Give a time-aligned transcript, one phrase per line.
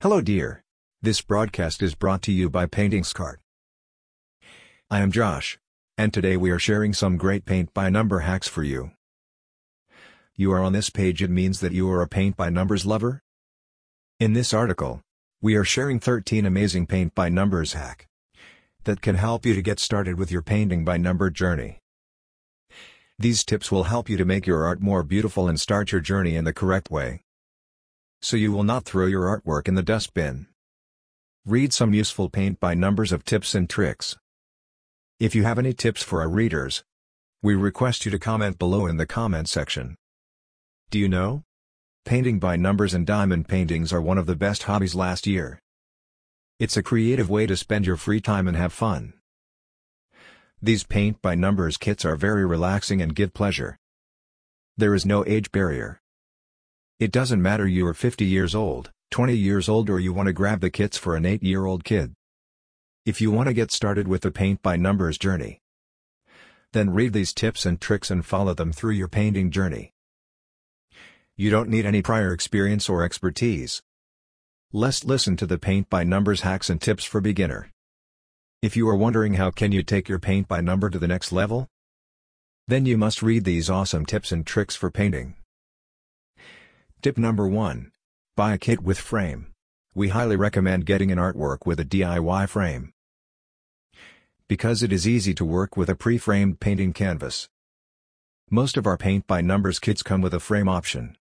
[0.00, 0.62] Hello dear.
[1.02, 3.38] This broadcast is brought to you by PaintingsCart.
[4.88, 5.58] I am Josh.
[5.96, 8.92] And today we are sharing some great paint by number hacks for you.
[10.36, 13.24] You are on this page it means that you are a paint by numbers lover?
[14.20, 15.00] In this article,
[15.42, 18.06] we are sharing 13 amazing paint by numbers hack
[18.84, 21.80] that can help you to get started with your painting by number journey.
[23.18, 26.36] These tips will help you to make your art more beautiful and start your journey
[26.36, 27.22] in the correct way
[28.20, 30.46] so you will not throw your artwork in the dustbin.
[31.46, 34.16] Read some useful paint by numbers of tips and tricks.
[35.20, 36.84] If you have any tips for our readers,
[37.42, 39.96] we request you to comment below in the comment section.
[40.90, 41.44] Do you know?
[42.04, 45.60] Painting by numbers and diamond paintings are one of the best hobbies last year.
[46.58, 49.12] It's a creative way to spend your free time and have fun.
[50.60, 53.78] These paint by numbers kits are very relaxing and give pleasure.
[54.76, 56.00] There is no age barrier.
[57.00, 60.32] It doesn't matter you are 50 years old, 20 years old or you want to
[60.32, 62.12] grab the kits for an 8-year-old kid.
[63.06, 65.60] If you want to get started with the paint by numbers journey,
[66.72, 69.92] then read these tips and tricks and follow them through your painting journey.
[71.36, 73.80] You don't need any prior experience or expertise.
[74.72, 77.70] Let's listen to the paint by numbers hacks and tips for beginner.
[78.60, 81.30] If you are wondering how can you take your paint by number to the next
[81.30, 81.68] level?
[82.66, 85.36] Then you must read these awesome tips and tricks for painting.
[87.00, 87.92] Tip number 1.
[88.34, 89.52] Buy a kit with frame.
[89.94, 92.92] We highly recommend getting an artwork with a DIY frame.
[94.48, 97.48] Because it is easy to work with a pre-framed painting canvas.
[98.50, 101.16] Most of our paint by numbers kits come with a frame option.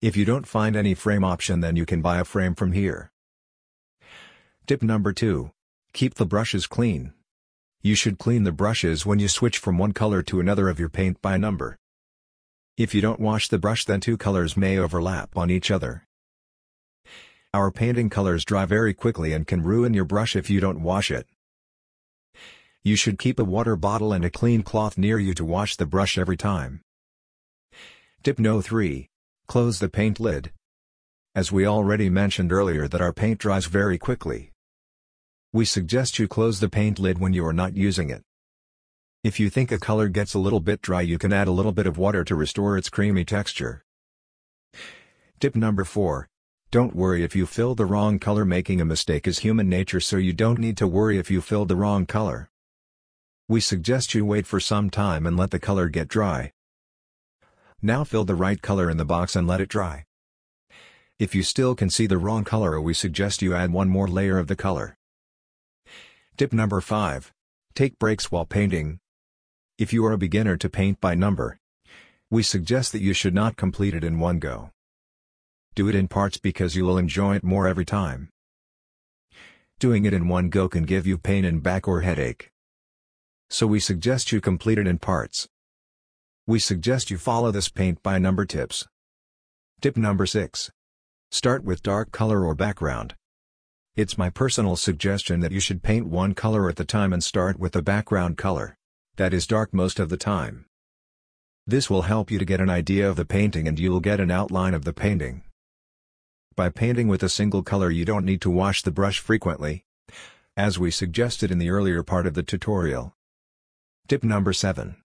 [0.00, 3.12] If you don't find any frame option then you can buy a frame from here.
[4.66, 5.52] Tip number 2.
[5.92, 7.12] Keep the brushes clean.
[7.82, 10.88] You should clean the brushes when you switch from one color to another of your
[10.88, 11.78] paint by number.
[12.78, 16.06] If you don't wash the brush then two colors may overlap on each other.
[17.52, 21.10] Our painting colors dry very quickly and can ruin your brush if you don't wash
[21.10, 21.26] it.
[22.82, 25.84] You should keep a water bottle and a clean cloth near you to wash the
[25.84, 26.80] brush every time.
[28.22, 29.06] Tip No 3.
[29.46, 30.50] Close the paint lid.
[31.34, 34.50] As we already mentioned earlier that our paint dries very quickly.
[35.52, 38.22] We suggest you close the paint lid when you are not using it.
[39.24, 41.70] If you think a color gets a little bit dry you can add a little
[41.70, 43.84] bit of water to restore its creamy texture.
[45.38, 46.28] Tip number 4.
[46.72, 50.16] Don't worry if you fill the wrong color making a mistake is human nature so
[50.16, 52.50] you don't need to worry if you filled the wrong color.
[53.46, 56.50] We suggest you wait for some time and let the color get dry.
[57.80, 60.04] Now fill the right color in the box and let it dry.
[61.20, 64.38] If you still can see the wrong color we suggest you add one more layer
[64.38, 64.96] of the color.
[66.36, 67.32] Tip number 5.
[67.74, 68.98] Take breaks while painting,
[69.78, 71.58] if you are a beginner to paint by number,
[72.30, 74.70] we suggest that you should not complete it in one go.
[75.74, 78.28] Do it in parts because you will enjoy it more every time.
[79.78, 82.50] Doing it in one go can give you pain in back or headache.
[83.48, 85.48] So we suggest you complete it in parts.
[86.46, 88.86] We suggest you follow this paint by number tips.
[89.80, 90.70] Tip number 6.
[91.30, 93.14] Start with dark color or background.
[93.96, 97.58] It's my personal suggestion that you should paint one color at the time and start
[97.58, 98.76] with the background color
[99.16, 100.64] that is dark most of the time.
[101.66, 104.30] This will help you to get an idea of the painting and you'll get an
[104.30, 105.42] outline of the painting.
[106.56, 109.84] By painting with a single color you don't need to wash the brush frequently,
[110.56, 113.14] as we suggested in the earlier part of the tutorial.
[114.08, 114.96] Tip number 7.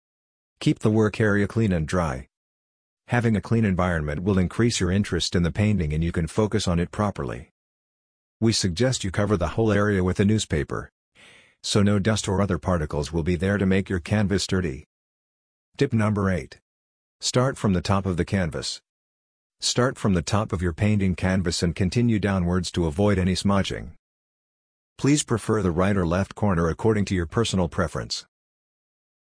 [0.60, 2.28] Keep the work area clean and dry.
[3.10, 6.68] Having a clean environment will increase your interest in the painting and you can focus
[6.68, 7.52] on it properly.
[8.42, 10.92] We suggest you cover the whole area with a newspaper
[11.64, 14.86] so no dust or other particles will be there to make your canvas dirty.
[15.78, 16.60] Tip number 8.
[17.20, 18.82] Start from the top of the canvas.
[19.60, 23.94] Start from the top of your painting canvas and continue downwards to avoid any smudging.
[24.98, 28.26] Please prefer the right or left corner according to your personal preference.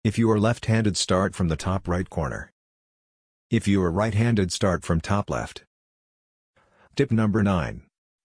[0.03, 2.51] If you are left-handed start from the top right corner.
[3.49, 5.63] If you are right-handed start from top left.
[6.95, 7.83] Tip number 9.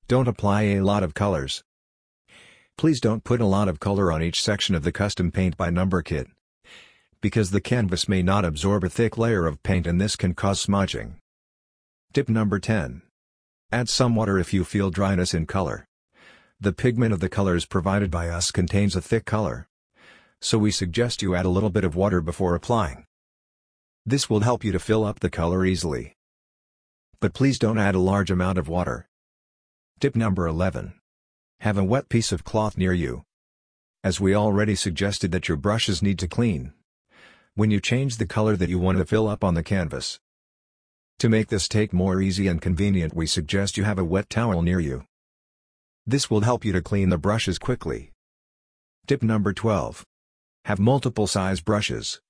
[0.09, 1.63] Don't apply a lot of colors.
[2.80, 5.68] Please don't put a lot of color on each section of the custom paint by
[5.68, 6.28] number kit.
[7.21, 10.62] Because the canvas may not absorb a thick layer of paint and this can cause
[10.62, 11.16] smudging.
[12.15, 13.03] Tip number 10.
[13.71, 15.84] Add some water if you feel dryness in color.
[16.59, 19.68] The pigment of the colors provided by us contains a thick color.
[20.41, 23.04] So we suggest you add a little bit of water before applying.
[24.06, 26.15] This will help you to fill up the color easily.
[27.21, 29.06] But please don't add a large amount of water.
[30.00, 30.94] Tip number 11.
[31.60, 33.22] Have a wet piece of cloth near you.
[34.03, 36.72] As we already suggested that your brushes need to clean.
[37.54, 40.18] When you change the color that you want to fill up on the canvas.
[41.18, 44.62] To make this take more easy and convenient we suggest you have a wet towel
[44.62, 45.04] near you.
[46.07, 48.10] This will help you to clean the brushes quickly.
[49.06, 50.06] Tip number 12.
[50.65, 52.22] Have multiple size brushes.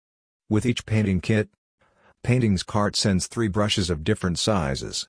[0.48, 1.50] With each painting kit,
[2.24, 5.06] Paintings Cart sends three brushes of different sizes.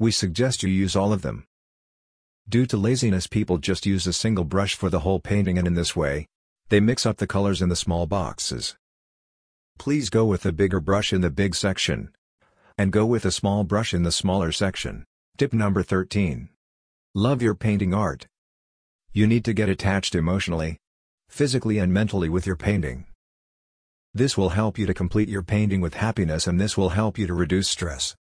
[0.00, 1.46] We suggest you use all of them.
[2.48, 5.74] Due to laziness people just use a single brush for the whole painting and in
[5.74, 6.26] this way,
[6.68, 8.76] they mix up the colors in the small boxes.
[9.78, 12.10] Please go with a bigger brush in the big section.
[12.78, 15.04] And go with a small brush in the smaller section.
[15.36, 16.48] Tip number 13.
[17.14, 18.26] Love your painting art.
[19.12, 20.78] You need to get attached emotionally,
[21.28, 23.06] physically and mentally with your painting.
[24.14, 27.26] This will help you to complete your painting with happiness and this will help you
[27.26, 28.14] to reduce stress.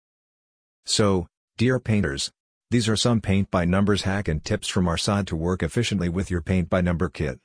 [0.86, 1.28] So,
[1.58, 2.32] dear painters,
[2.72, 6.08] these are some paint by numbers hack and tips from our side to work efficiently
[6.08, 7.38] with your paint by number kit.